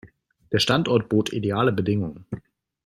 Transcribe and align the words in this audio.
Der 0.51 0.57
Standort 0.57 1.09
bot 1.09 1.31
ideale 1.31 1.71
Bedingungen. 1.71 2.25